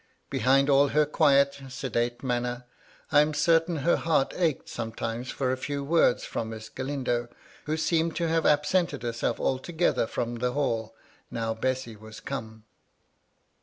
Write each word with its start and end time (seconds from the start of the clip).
Behind 0.31 0.67
all 0.67 0.87
her 0.87 1.05
quiet, 1.05 1.61
sedate 1.69 2.23
manner, 2.23 2.65
I 3.11 3.19
am 3.21 3.35
certain 3.35 3.75
her 3.85 3.97
heart 3.97 4.33
ached 4.35 4.67
sometimes 4.67 5.29
for 5.29 5.51
a 5.51 5.57
few 5.57 5.83
words 5.83 6.25
from 6.25 6.49
Miss 6.49 6.69
Galindo, 6.69 7.27
who 7.65 7.77
seemed 7.77 8.15
to 8.15 8.27
have 8.27 8.43
absented 8.43 9.03
herself 9.03 9.39
altogether 9.39 10.07
from 10.07 10.37
the 10.37 10.53
Hall 10.53 10.95
now 11.29 11.53
Bessy 11.53 11.95
was 11.95 12.19
come. 12.19 12.63